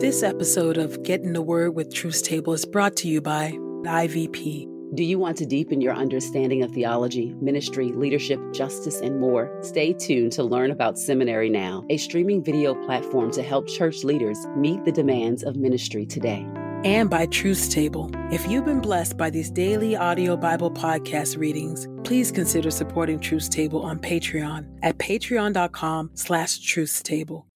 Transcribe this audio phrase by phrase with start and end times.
[0.00, 3.50] This episode of Get in the Word with Truth's Table is brought to you by
[3.82, 4.94] IVP.
[4.94, 9.52] Do you want to deepen your understanding of theology, ministry, leadership, justice, and more?
[9.60, 14.38] Stay tuned to learn about Seminary Now, a streaming video platform to help church leaders
[14.56, 16.46] meet the demands of ministry today.
[16.84, 18.08] And by Truth's Table.
[18.30, 23.48] If you've been blessed by these daily audio Bible podcast readings, please consider supporting Truth's
[23.48, 27.47] Table on Patreon at patreon.com slash truthstable.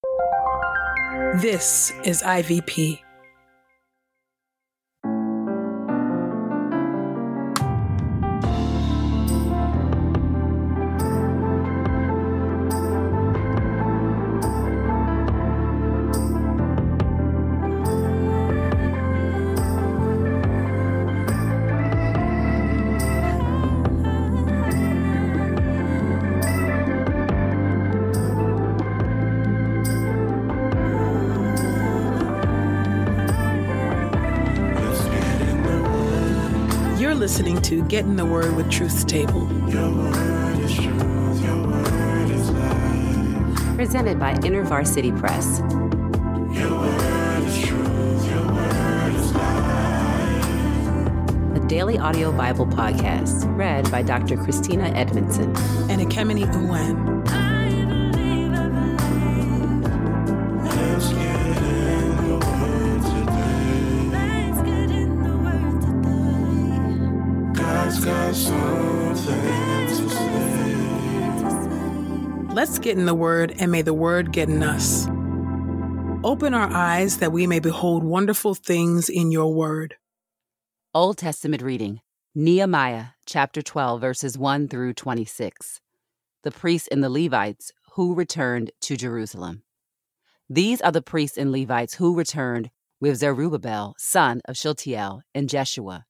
[1.40, 3.00] This is IVP.
[37.32, 39.46] Listening to Get in the Word with Truth's Table.
[43.74, 45.60] Presented by InterVarsity Press.
[51.54, 54.36] A daily audio Bible podcast read by Dr.
[54.36, 55.56] Christina Edmondson.
[55.88, 57.21] and Ekemini Uwan.
[72.62, 75.08] Let's get in the Word, and may the Word get in us.
[76.22, 79.96] Open our eyes that we may behold wonderful things in your Word.
[80.94, 82.02] Old Testament reading
[82.36, 85.80] Nehemiah chapter 12, verses 1 through 26.
[86.44, 89.64] The priests and the Levites who returned to Jerusalem.
[90.48, 96.04] These are the priests and Levites who returned with Zerubbabel, son of Shealtiel, and Jeshua,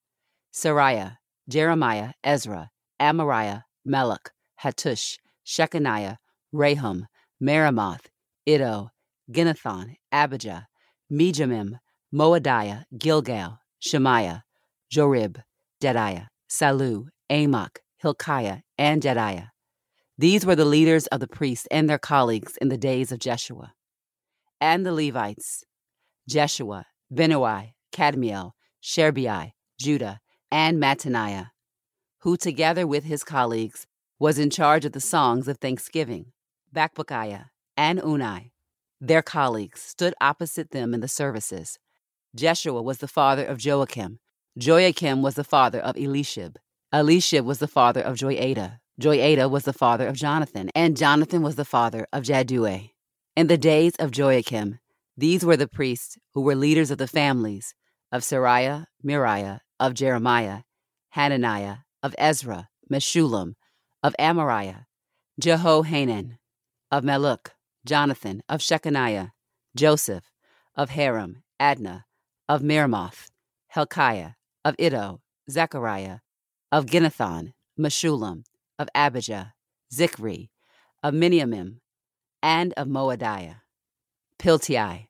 [0.52, 1.16] Sariah,
[1.48, 4.32] Jeremiah, Ezra, Amariah, Melech,
[4.62, 5.16] Hattush,
[5.46, 6.18] Shechaniah,
[6.52, 7.06] Rahum,
[7.40, 8.06] Meremoth,
[8.46, 8.90] Iddo,
[9.30, 10.66] Ginnethon, Abijah,
[11.10, 11.78] Mijamin,
[12.14, 14.44] Moadiah, Gilgal, Shemaiah,
[14.92, 15.42] Jorib,
[15.82, 19.48] Jedaiah, Sallu, Amok, Hilkiah, and Jedaiah.
[20.18, 23.72] These were the leaders of the priests and their colleagues in the days of Jeshua.
[24.60, 25.64] And the Levites,
[26.28, 28.52] Jeshua, Benui, Kadmiel,
[28.82, 30.20] Sherbai, Judah,
[30.50, 31.48] and Mattaniah,
[32.20, 33.86] who together with his colleagues
[34.18, 36.26] was in charge of the songs of thanksgiving.
[36.74, 37.46] Bakbukiah
[37.76, 38.50] and Unai,
[39.00, 41.78] their colleagues, stood opposite them in the services.
[42.34, 44.18] Jeshua was the father of Joachim.
[44.54, 46.56] Joachim was the father of Elishib.
[46.92, 48.78] Elishib was the father of Joiada.
[49.00, 52.90] Joiada was the father of Jonathan, and Jonathan was the father of Jaddua.
[53.36, 54.78] In the days of Joachim,
[55.16, 57.74] these were the priests who were leaders of the families
[58.10, 60.62] of Sariah, Miriah, of Jeremiah,
[61.10, 63.54] Hananiah, of Ezra, Meshullam,
[64.02, 64.84] of Amariah,
[65.40, 66.38] Jehohanan,
[66.92, 67.48] of Malluch,
[67.86, 69.30] Jonathan, of Shechaniah,
[69.74, 70.30] Joseph,
[70.76, 72.04] of Haram, Adnah,
[72.50, 73.28] of Meremoth,
[73.74, 76.18] Helkiah, of Iddo, Zechariah,
[76.70, 78.44] of Ginnethon, Meshullam,
[78.78, 79.54] of Abijah,
[79.90, 80.50] Zicri,
[81.02, 81.78] of Miniamin,
[82.42, 83.62] and of Moadiah,
[84.38, 85.06] Piltai,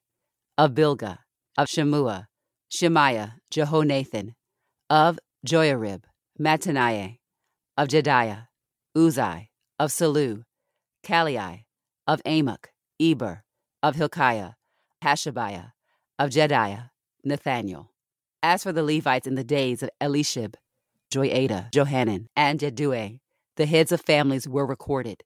[0.57, 1.19] of Bilgah,
[1.59, 2.29] of Shemua,
[2.71, 4.35] Shemaiah, Jehonathan,
[4.89, 6.05] of Joiarib,
[6.41, 7.19] Mattaniah,
[7.77, 8.47] of Jedaiah,
[8.97, 9.49] Uzai,
[9.81, 10.45] of Salu,
[11.03, 11.65] Kallai,
[12.07, 12.71] of Amok,
[13.01, 13.45] Eber,
[13.83, 14.53] of Hilkiah,
[15.03, 15.73] Hashabiah,
[16.19, 16.91] of Jedaiah,
[17.25, 17.93] Nathaniel.
[18.43, 20.55] As for the Levites in the days of Elishib,
[21.13, 23.19] Joiada, Johanan, and Jeduah,
[23.57, 25.23] the heads of families were recorded,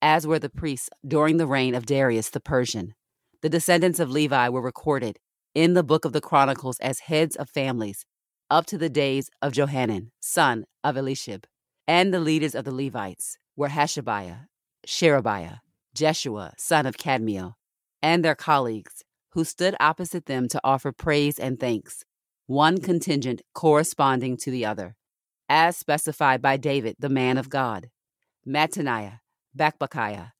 [0.00, 2.94] as were the priests during the reign of Darius the Persian.
[3.40, 5.18] The descendants of Levi were recorded
[5.54, 8.04] in the book of the Chronicles as heads of families
[8.50, 11.44] up to the days of Johanan, son of Elishib.
[11.88, 14.46] And the leaders of the Levites were Hashabiah,
[14.86, 15.60] Sherebiah,
[15.94, 17.54] Jeshua, son of Kadmiel,
[18.02, 22.04] and their colleagues, who stood opposite them to offer praise and thanks,
[22.46, 24.96] one contingent corresponding to the other,
[25.48, 27.90] as specified by David, the man of God.
[28.46, 29.20] Mattaniah,
[29.56, 30.32] Bakbukiah,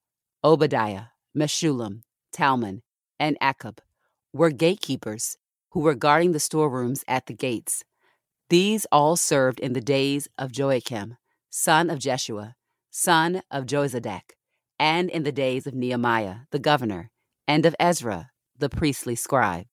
[0.43, 1.05] Obadiah,
[1.37, 2.82] Meshullam, Talmon,
[3.19, 3.79] and Akub
[4.32, 5.37] were gatekeepers
[5.71, 7.85] who were guarding the storerooms at the gates.
[8.49, 11.17] These all served in the days of Joachim,
[11.49, 12.56] son of Jeshua,
[12.91, 14.32] son of Jozadak,
[14.79, 17.11] and in the days of Nehemiah, the governor,
[17.47, 19.67] and of Ezra, the priestly scribe.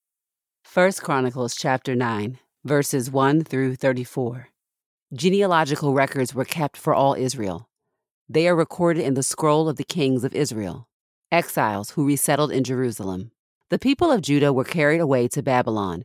[0.72, 4.48] 1 Chronicles chapter 9, verses 1 through 34.
[5.12, 7.68] Genealogical records were kept for all Israel.
[8.28, 10.88] They are recorded in the scroll of the kings of Israel,
[11.32, 13.32] exiles who resettled in Jerusalem.
[13.70, 16.04] The people of Judah were carried away to Babylon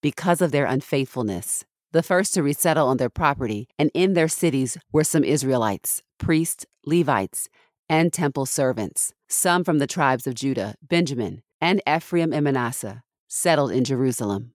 [0.00, 1.64] because of their unfaithfulness.
[1.92, 6.66] The first to resettle on their property and in their cities were some Israelites, priests,
[6.84, 7.48] Levites,
[7.88, 13.72] and temple servants, some from the tribes of Judah, Benjamin, and Ephraim and Manasseh, settled
[13.72, 14.52] in Jerusalem.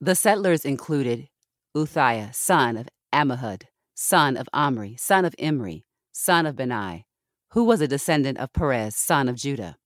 [0.00, 1.28] The settlers included
[1.74, 3.64] Uthiah, son of Ammihud,
[3.94, 7.04] son of Omri, son of Imri, son of Benai,
[7.50, 9.76] who was a descendant of Perez, son of Judah.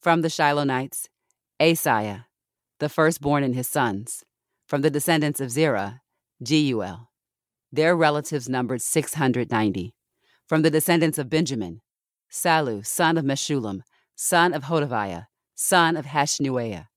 [0.00, 1.08] From the Shilonites,
[1.60, 2.24] Asaiah,
[2.80, 4.24] the firstborn and his sons.
[4.66, 6.00] From the descendants of Zerah,
[6.42, 7.08] Jeuel.
[7.70, 9.94] Their relatives numbered 690.
[10.48, 11.80] From the descendants of Benjamin,
[12.34, 13.82] Sallu, son of Meshullam,
[14.16, 16.88] son of Hodaviah, son of Hashanuiah.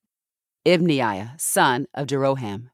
[0.66, 2.72] Ibneiah, son of Jeroham.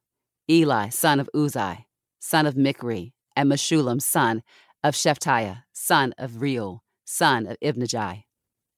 [0.50, 1.84] Eli, son of Uzai,
[2.20, 4.44] son of Micri, and Meshullam, son
[4.82, 8.24] of Shephatiah, son of Reuel, son of Ibnijah.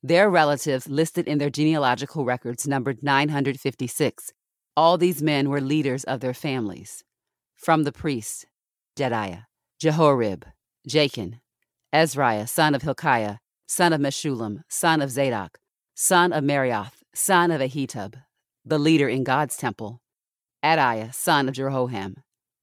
[0.01, 4.33] Their relatives listed in their genealogical records numbered 956.
[4.75, 7.03] All these men were leaders of their families.
[7.55, 8.47] From the priests,
[8.97, 9.45] Jedaiah,
[9.79, 10.43] Jehorib,
[10.87, 11.39] Jakin,
[11.93, 13.37] Ezriah, son of Hilkiah,
[13.67, 15.59] son of Meshullam, son of Zadok,
[15.93, 18.15] son of Meraioth, son of Ahitub,
[18.63, 20.01] the leader in God's temple,
[20.63, 22.15] Adaiah, son of Jeroham,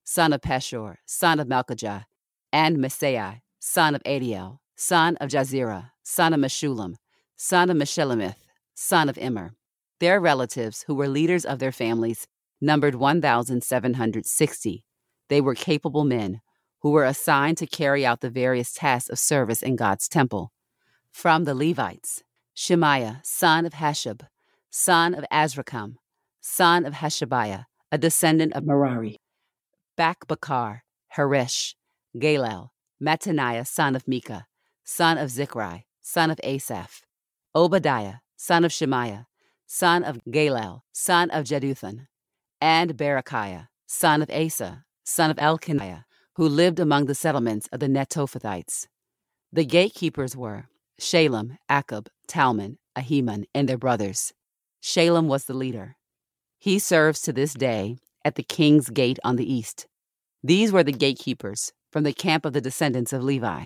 [0.05, 2.05] son of Pashhur, son of Malchijah,
[2.53, 6.95] and Maaseiah, son of Adiel, son of Jahzerah, son of Meshullam,
[7.37, 8.37] son of Meshillemith,
[8.75, 9.55] son of Immer.
[10.01, 12.27] Their relatives, who were leaders of their families,
[12.61, 14.85] numbered 1,760.
[15.29, 16.41] They were capable men
[16.81, 20.53] who were assigned to carry out the various tasks of service in God's temple.
[21.13, 22.25] From the Levites,
[22.55, 24.23] Shemaiah, son of Hasshub,
[24.71, 25.97] son of Azrikam,
[26.41, 29.19] son of Hashabiah, a descendant of Merari.
[29.97, 31.77] Bakbakkar, Harish,
[32.17, 32.71] Galal,
[33.01, 34.47] Mattaniah, son of Micah,
[34.85, 37.03] son of Zicri, son of Asaph,
[37.55, 39.27] Obadiah, son of Shemaiah,
[39.67, 42.07] son of Galal, son of Jeduthun,
[42.61, 46.05] and Berechiah, son of Asa, son of Elkaniah,
[46.37, 48.87] who lived among the settlements of the Netophathites.
[49.53, 50.69] The gatekeepers were
[51.03, 54.33] Shallum, Akkub, Talmon, Ahiman, and their brothers.
[54.81, 55.97] Shalem was the leader.
[56.61, 59.89] He serves to this day at the king's gate on the east.
[60.45, 63.65] These were the gatekeepers from the camp of the descendants of Levi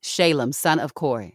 [0.00, 1.32] Shalem, son of Kore,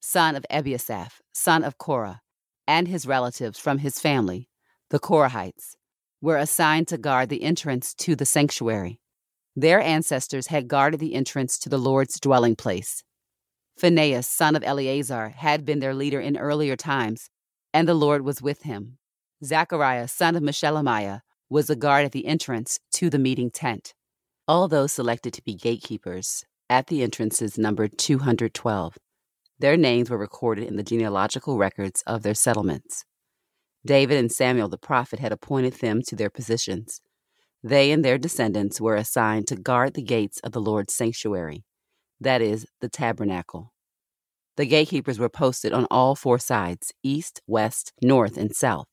[0.00, 2.22] son of Ebiasaph, son of Korah,
[2.66, 4.48] and his relatives from his family,
[4.88, 5.76] the Korahites,
[6.22, 9.00] were assigned to guard the entrance to the sanctuary.
[9.54, 13.04] Their ancestors had guarded the entrance to the Lord's dwelling place.
[13.76, 17.28] Phinehas, son of Eleazar, had been their leader in earlier times,
[17.72, 18.98] and the Lord was with him.
[19.44, 23.94] Zechariah, son of Meshelemiah, was a guard at the entrance to the meeting tent.
[24.46, 28.96] All those selected to be gatekeepers at the entrances numbered 212.
[29.58, 33.04] Their names were recorded in the genealogical records of their settlements.
[33.86, 37.00] David and Samuel the prophet had appointed them to their positions.
[37.62, 41.64] They and their descendants were assigned to guard the gates of the Lord's sanctuary,
[42.20, 43.72] that is, the tabernacle.
[44.56, 48.86] The gatekeepers were posted on all four sides east, west, north, and south.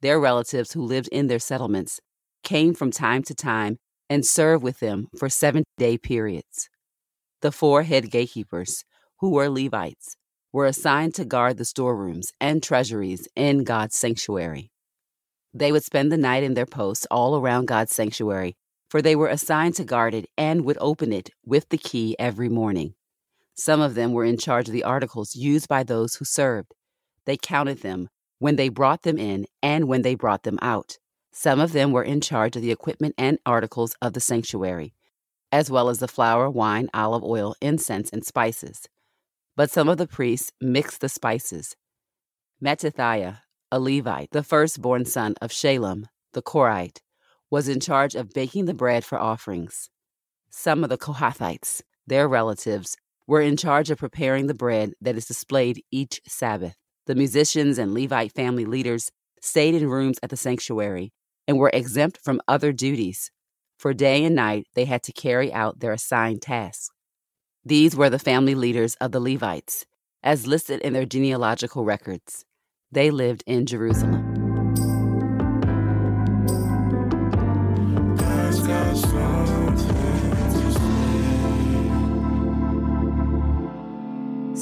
[0.00, 2.00] Their relatives who lived in their settlements
[2.42, 3.78] came from time to time
[4.10, 6.68] and served with them for seven day periods.
[7.40, 8.84] The four head gatekeepers
[9.22, 10.16] who were Levites,
[10.52, 14.72] were assigned to guard the storerooms and treasuries in God's sanctuary.
[15.54, 18.56] They would spend the night in their posts all around God's sanctuary,
[18.92, 22.50] for they were assigned to guard it and would open it with the key every
[22.50, 22.92] morning.
[23.54, 26.74] Some of them were in charge of the articles used by those who served.
[27.24, 30.98] They counted them when they brought them in and when they brought them out.
[31.32, 34.92] Some of them were in charge of the equipment and articles of the sanctuary,
[35.50, 38.90] as well as the flour, wine, olive oil, incense, and spices.
[39.56, 41.76] But some of the priests mixed the spices.
[42.62, 43.38] Mattithiah,
[43.70, 46.98] a Levite, the firstborn son of Shalem, the Korite,
[47.52, 49.90] was in charge of baking the bread for offerings.
[50.48, 55.26] Some of the Kohathites, their relatives, were in charge of preparing the bread that is
[55.26, 56.76] displayed each Sabbath.
[57.04, 59.10] The musicians and Levite family leaders
[59.42, 61.12] stayed in rooms at the sanctuary
[61.46, 63.30] and were exempt from other duties.
[63.78, 66.88] For day and night, they had to carry out their assigned tasks.
[67.66, 69.84] These were the family leaders of the Levites,
[70.22, 72.46] as listed in their genealogical records.
[72.90, 74.31] They lived in Jerusalem.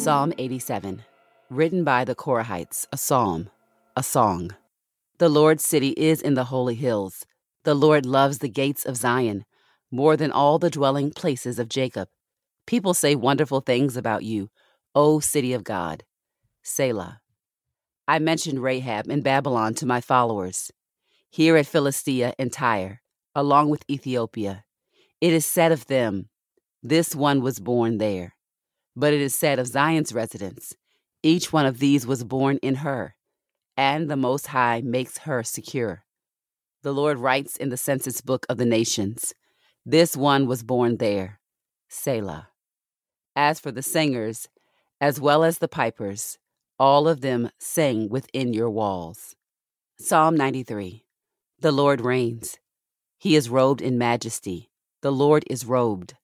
[0.00, 1.02] Psalm 87,
[1.50, 3.50] written by the Korahites, a psalm,
[3.94, 4.52] a song.
[5.18, 7.26] The Lord's city is in the holy hills.
[7.64, 9.44] The Lord loves the gates of Zion
[9.90, 12.08] more than all the dwelling places of Jacob.
[12.66, 14.48] People say wonderful things about you,
[14.94, 16.04] O city of God.
[16.62, 17.20] Selah.
[18.08, 20.70] I mentioned Rahab and Babylon to my followers.
[21.28, 23.02] Here at Philistia and Tyre,
[23.34, 24.64] along with Ethiopia,
[25.20, 26.30] it is said of them,
[26.82, 28.34] This one was born there.
[28.96, 30.74] But it is said of Zion's residents,
[31.22, 33.14] Each one of these was born in her,
[33.76, 36.04] and the Most High makes her secure.
[36.82, 39.34] The Lord writes in the census book of the nations,
[39.84, 41.40] This one was born there.
[41.88, 42.48] Selah.
[43.36, 44.48] As for the singers,
[45.00, 46.38] as well as the pipers,
[46.78, 49.36] all of them sing within your walls.
[49.98, 51.04] Psalm 93
[51.58, 52.58] The Lord reigns.
[53.18, 54.70] He is robed in majesty.
[55.02, 56.14] The Lord is robed.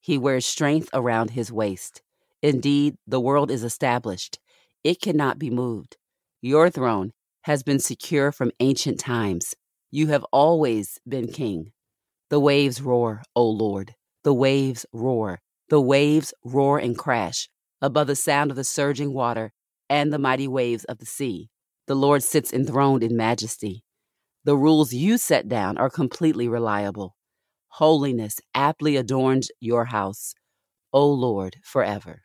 [0.00, 2.02] He wears strength around his waist.
[2.42, 4.38] Indeed, the world is established,
[4.84, 5.96] it cannot be moved.
[6.42, 7.12] Your throne
[7.42, 9.54] has been secure from ancient times.
[9.90, 11.72] You have always been king.
[12.28, 13.94] The waves roar, O Lord.
[14.24, 15.40] The waves roar.
[15.68, 17.48] The waves roar and crash
[17.80, 19.52] above the sound of the surging water
[19.88, 21.50] and the mighty waves of the sea.
[21.86, 23.84] The Lord sits enthroned in majesty.
[24.44, 27.16] The rules you set down are completely reliable.
[27.68, 30.34] Holiness aptly adorns your house,
[30.92, 32.22] O Lord, forever.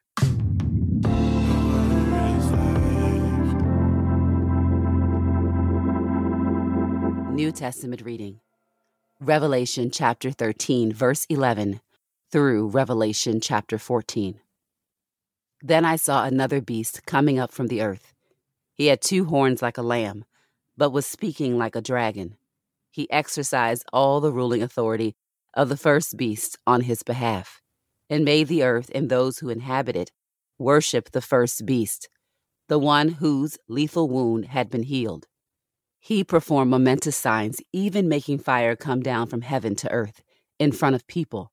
[7.42, 8.40] New Testament reading
[9.20, 11.82] Revelation chapter 13, verse 11
[12.32, 14.40] through Revelation chapter 14.
[15.60, 18.14] Then I saw another beast coming up from the earth.
[18.76, 20.24] He had two horns like a lamb,
[20.78, 22.38] but was speaking like a dragon.
[22.92, 25.16] He exercised all the ruling authority
[25.56, 27.60] of the first beast on his behalf,
[28.08, 30.12] and made the earth and those who inhabit it
[30.60, 32.08] worship the first beast,
[32.68, 35.26] the one whose lethal wound had been healed.
[36.04, 40.24] He performed momentous signs, even making fire come down from heaven to earth
[40.58, 41.52] in front of people.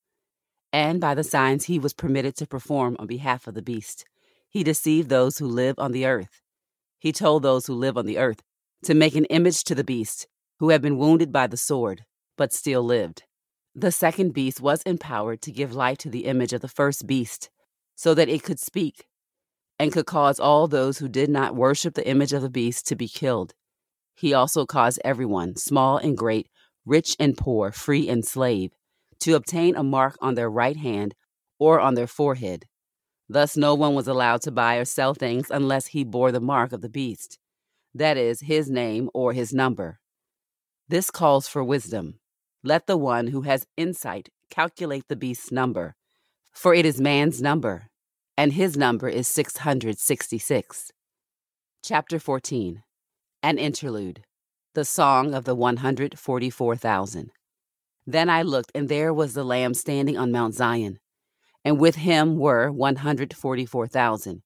[0.73, 4.07] And by the signs he was permitted to perform on behalf of the beast,
[4.49, 6.40] he deceived those who live on the earth.
[6.99, 8.43] He told those who live on the earth
[8.85, 10.26] to make an image to the beast,
[10.61, 12.07] who had been wounded by the sword,
[12.38, 13.25] but still lived.
[13.75, 17.50] The second beast was empowered to give life to the image of the first beast,
[17.97, 19.05] so that it could speak,
[19.78, 22.97] and could cause all those who did not worship the image of the beast to
[22.97, 23.52] be killed.
[24.19, 26.49] He also caused everyone, small and great,
[26.85, 28.73] rich and poor, free and slave,
[29.21, 31.15] to obtain a mark on their right hand
[31.61, 32.65] or on their forehead.
[33.29, 36.73] Thus, no one was allowed to buy or sell things unless he bore the mark
[36.73, 37.39] of the beast,
[37.95, 40.01] that is, his name or his number.
[40.89, 42.19] This calls for wisdom.
[42.65, 45.95] Let the one who has insight calculate the beast's number,
[46.53, 47.87] for it is man's number,
[48.37, 50.91] and his number is 666.
[51.85, 52.83] Chapter 14
[53.42, 54.25] an interlude.
[54.75, 57.30] The Song of the 144,000.
[58.07, 60.99] Then I looked, and there was the Lamb standing on Mount Zion,
[61.64, 64.42] and with him were 144,000,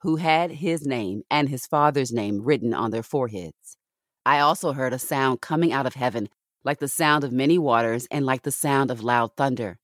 [0.00, 3.76] who had his name and his father's name written on their foreheads.
[4.24, 6.28] I also heard a sound coming out of heaven,
[6.64, 9.78] like the sound of many waters and like the sound of loud thunder.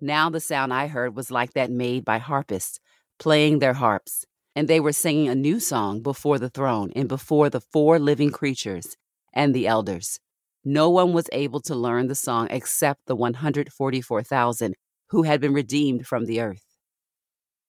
[0.00, 2.78] Now the sound I heard was like that made by harpists,
[3.18, 7.50] playing their harps and they were singing a new song before the throne and before
[7.50, 8.96] the four living creatures
[9.34, 10.18] and the elders.
[10.64, 14.74] No one was able to learn the song except the 144,000
[15.10, 16.64] who had been redeemed from the earth.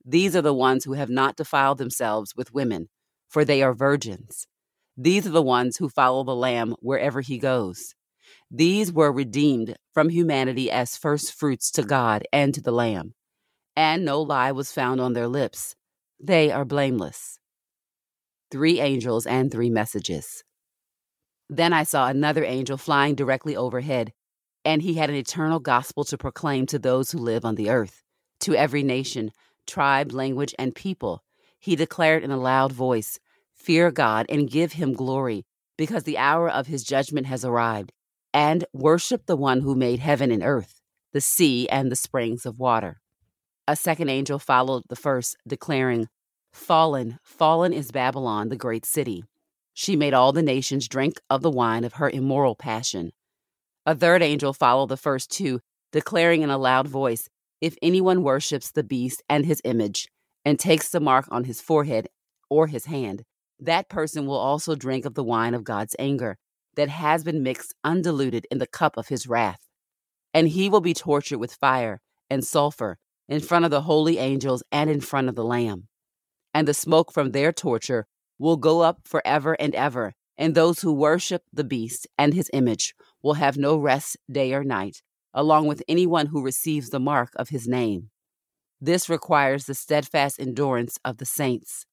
[0.06, 2.88] These are the ones who have not defiled themselves with women,
[3.28, 4.48] for they are virgins.
[4.96, 7.94] These are the ones who follow the Lamb wherever he goes.
[8.50, 13.14] These were redeemed from humanity as first fruits to God and to the Lamb.
[13.76, 15.76] And no lie was found on their lips.
[16.20, 17.38] They are blameless.
[18.50, 20.44] Three angels and three messages.
[21.50, 24.14] Then I saw another angel flying directly overhead,
[24.66, 28.04] and he had an eternal gospel to proclaim to those who live on the earth,
[28.42, 29.32] to every nation,
[29.68, 31.24] tribe, language, and people.
[31.60, 33.20] He declared in a loud voice,
[33.54, 35.46] Fear God and give him glory,
[35.78, 37.92] because the hour of his judgment has arrived,
[38.34, 40.82] and worship the one who made heaven and earth,
[41.14, 43.02] the sea, and the springs of water.
[43.70, 46.08] A second angel followed the first, declaring,
[46.54, 49.26] Fallen, fallen is Babylon, the great city.
[49.74, 53.12] She made all the nations drink of the wine of her immoral passion.
[53.86, 55.60] A third angel followed the first two,
[55.92, 57.28] declaring in a loud voice,
[57.60, 60.08] If anyone worships the beast and his image,
[60.46, 62.08] and takes the mark on his forehead
[62.50, 63.24] or his hand,
[63.60, 66.38] that person will also drink of the wine of God's anger,
[66.76, 69.68] that has been mixed undiluted in the cup of his wrath.
[70.34, 72.98] And he will be tortured with fire and sulfur
[73.28, 75.88] in front of the holy angels and in front of the Lamb.
[76.54, 78.08] And the smoke from their torture
[78.40, 82.94] will go up forever and ever, and those who worship the beast and his image
[83.22, 85.02] will have no rest day or night,
[85.34, 88.10] along with anyone who receives the mark of his name.
[88.80, 91.86] This requires the steadfast endurance of the saints,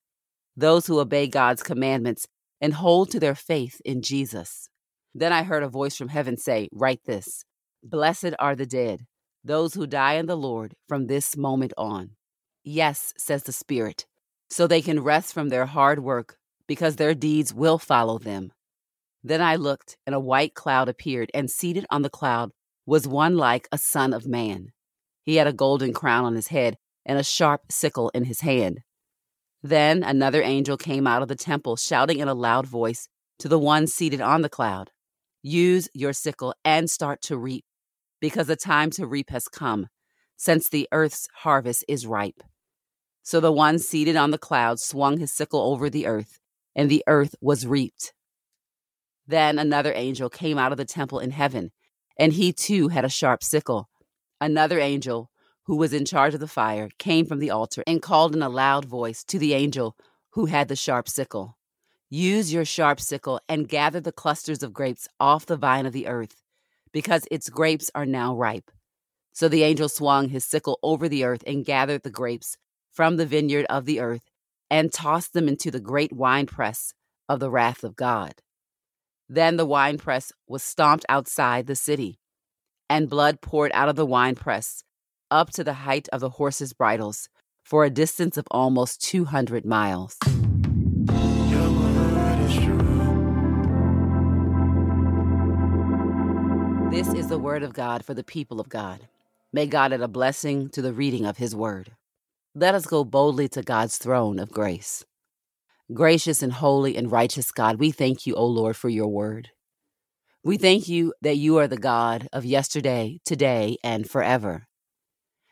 [0.57, 2.26] those who obey God's commandments
[2.61, 4.69] and hold to their faith in Jesus.
[5.14, 7.45] Then I heard a voice from heaven say, Write this
[7.83, 9.07] Blessed are the dead,
[9.44, 12.10] those who die in the Lord from this moment on.
[12.64, 14.06] Yes, says the Spirit,
[14.48, 18.52] so they can rest from their hard work, because their deeds will follow them.
[19.22, 22.50] Then I looked, and a white cloud appeared, and seated on the cloud
[22.86, 24.68] was one like a son of man.
[25.22, 28.80] He had a golden crown on his head and a sharp sickle in his hand.
[29.62, 33.08] Then another angel came out of the temple, shouting in a loud voice
[33.38, 34.90] to the one seated on the cloud
[35.46, 37.66] Use your sickle and start to reap,
[38.25, 39.87] because the time to reap has come,
[40.35, 42.43] since the earth's harvest is ripe.
[43.23, 46.40] So the one seated on the cloud swung his sickle over the earth,
[46.75, 48.14] and the earth was reaped.
[49.26, 51.71] Then another angel came out of the temple in heaven,
[52.19, 53.90] and he too had a sharp sickle.
[54.40, 55.31] Another angel,
[55.64, 58.49] who was in charge of the fire, came from the altar and called in a
[58.49, 59.99] loud voice to the angel
[60.31, 61.59] who had the sharp sickle
[62.09, 66.07] Use your sharp sickle and gather the clusters of grapes off the vine of the
[66.07, 66.43] earth,
[66.94, 68.70] because its grapes are now ripe.
[69.32, 72.56] So the angel swung his sickle over the earth and gathered the grapes
[72.92, 74.30] from the vineyard of the earth
[74.70, 76.94] and tossed them into the great winepress
[77.28, 78.34] of the wrath of God.
[79.28, 82.20] Then the winepress was stomped outside the city,
[82.88, 84.84] and blood poured out of the winepress
[85.30, 87.28] up to the height of the horses' bridles
[87.64, 90.16] for a distance of almost 200 miles.
[96.94, 99.08] This is the word of God for the people of God.
[99.52, 101.96] May God add a blessing to the reading of his word.
[102.54, 105.04] Let us go boldly to God's throne of grace.
[105.92, 109.50] Gracious and holy and righteous God, we thank you, O Lord, for your word.
[110.44, 114.68] We thank you that you are the God of yesterday, today, and forever.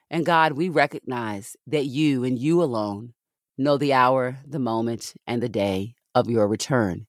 [0.09, 3.15] And God, we recognize that you and you alone
[3.59, 7.09] know the hour, the moment, and the day of your return.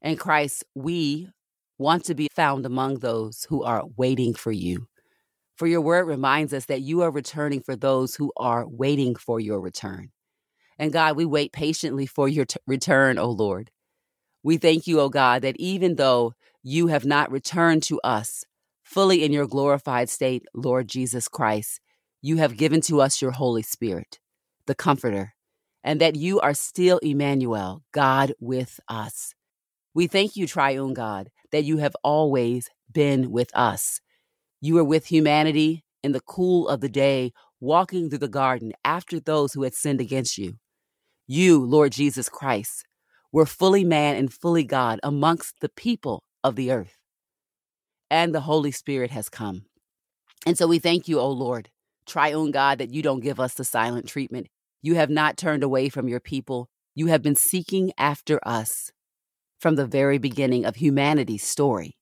[0.00, 1.30] And Christ, we
[1.78, 4.88] want to be found among those who are waiting for you.
[5.56, 9.40] For your word reminds us that you are returning for those who are waiting for
[9.40, 10.10] your return.
[10.78, 13.70] And God, we wait patiently for your t- return, O Lord.
[14.42, 18.44] We thank you, O God, that even though you have not returned to us
[18.84, 21.80] fully in your glorified state, Lord Jesus Christ,
[22.22, 24.18] you have given to us your Holy Spirit,
[24.66, 25.34] the Comforter,
[25.82, 29.34] and that you are still Emmanuel, God with us.
[29.94, 34.00] We thank you, Triune God, that you have always been with us.
[34.60, 39.18] You were with humanity in the cool of the day, walking through the garden after
[39.18, 40.54] those who had sinned against you.
[41.26, 42.84] You, Lord Jesus Christ,
[43.32, 46.96] were fully man and fully God amongst the people of the earth.
[48.10, 49.66] And the Holy Spirit has come.
[50.46, 51.68] And so we thank you, O Lord,
[52.06, 54.46] triune God, that you don't give us the silent treatment.
[54.80, 56.68] You have not turned away from your people.
[56.94, 58.90] You have been seeking after us
[59.58, 61.96] from the very beginning of humanity's story.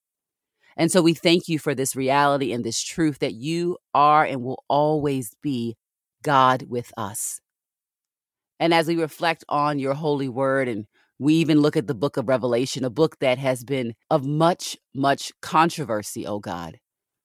[0.75, 4.43] And so we thank you for this reality and this truth that you are and
[4.43, 5.75] will always be
[6.23, 7.39] God with us.
[8.59, 10.85] And as we reflect on your holy word, and
[11.19, 14.77] we even look at the book of Revelation, a book that has been of much,
[14.93, 16.79] much controversy, oh God,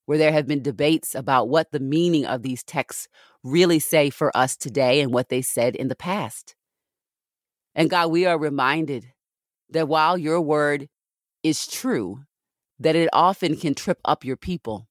[0.07, 3.09] where there have been debates about what the meaning of these texts
[3.45, 6.55] really say for us today and what they said in the past.
[7.75, 9.12] And God, we are reminded
[9.73, 10.89] that while your word
[11.43, 12.21] is true,
[12.79, 14.89] that it often can trip up your people.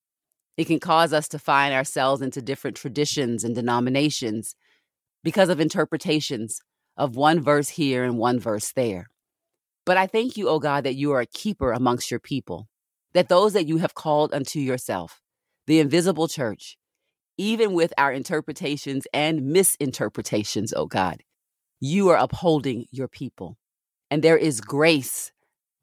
[0.57, 4.55] It can cause us to find ourselves into different traditions and denominations
[5.23, 6.59] because of interpretations
[6.97, 9.07] of one verse here and one verse there.
[9.85, 12.67] But I thank you, O God, that you are a keeper amongst your people,
[13.13, 15.21] that those that you have called unto yourself,
[15.67, 16.77] the invisible church,
[17.37, 21.23] even with our interpretations and misinterpretations, O God,
[21.79, 23.57] you are upholding your people.
[24.11, 25.31] And there is grace.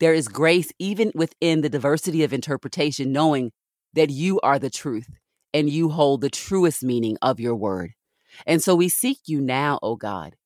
[0.00, 3.50] There is grace even within the diversity of interpretation, knowing
[3.94, 5.08] that you are the truth
[5.54, 7.94] and you hold the truest meaning of your word.
[8.46, 10.36] And so we seek you now, O God,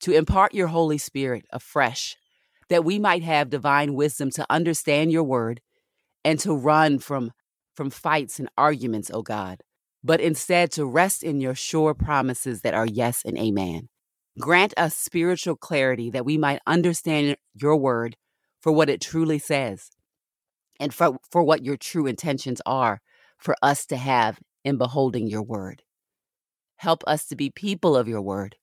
[0.00, 2.16] to impart your Holy Spirit afresh,
[2.70, 5.60] that we might have divine wisdom to understand your word
[6.24, 7.32] and to run from,
[7.74, 9.60] from fights and arguments, O God,
[10.02, 13.89] but instead to rest in your sure promises that are yes and amen.
[14.40, 18.16] Grant us spiritual clarity that we might understand your word
[18.60, 19.90] for what it truly says
[20.80, 23.00] and for, for what your true intentions are
[23.38, 25.82] for us to have in beholding your word.
[26.76, 28.56] Help us to be people of your word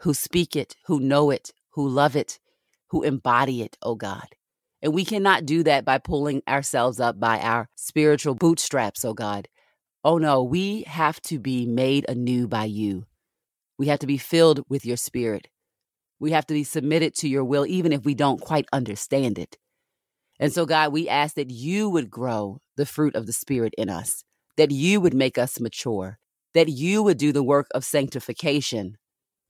[0.00, 2.38] who speak it, who know it, who love it,
[2.88, 4.28] who embody it, oh God.
[4.82, 9.48] And we cannot do that by pulling ourselves up by our spiritual bootstraps, oh God.
[10.04, 13.06] Oh no, we have to be made anew by you.
[13.78, 15.48] We have to be filled with your spirit.
[16.18, 19.56] We have to be submitted to your will, even if we don't quite understand it.
[20.38, 23.88] And so, God, we ask that you would grow the fruit of the Spirit in
[23.88, 24.24] us,
[24.56, 26.18] that you would make us mature,
[26.54, 28.96] that you would do the work of sanctification.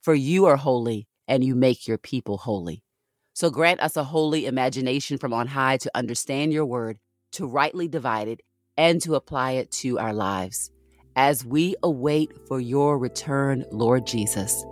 [0.02, 2.82] For you are holy and you make your people holy.
[3.34, 6.98] So grant us a holy imagination from on high to understand your word,
[7.32, 8.40] to rightly divide it,
[8.76, 10.70] and to apply it to our lives.
[11.16, 14.64] As we await for your return, Lord Jesus,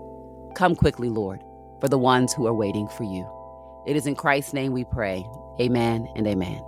[0.55, 1.41] come quickly, Lord,
[1.81, 3.29] for the ones who are waiting for you.
[3.87, 5.23] It is in Christ's name we pray.
[5.61, 6.63] Amen and amen.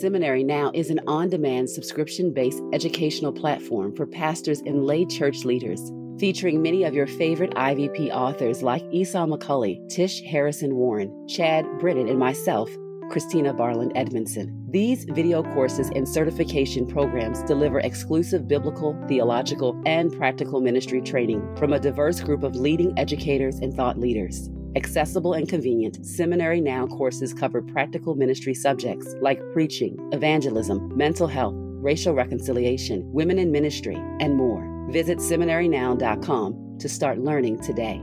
[0.00, 5.44] Seminary Now is an on demand subscription based educational platform for pastors and lay church
[5.44, 11.66] leaders featuring many of your favorite IVP authors like Esau McCaulley, Tish Harrison Warren, Chad
[11.78, 12.70] Britton, and myself,
[13.10, 14.64] Christina Barland Edmondson.
[14.70, 21.72] These video courses and certification programs deliver exclusive biblical, theological, and practical ministry training from
[21.72, 24.50] a diverse group of leading educators and thought leaders.
[24.76, 31.54] Accessible and convenient, Seminary Now courses cover practical ministry subjects like preaching, evangelism, mental health,
[31.56, 34.68] racial reconciliation, women in ministry, and more.
[34.90, 38.02] Visit seminarynow.com to start learning today.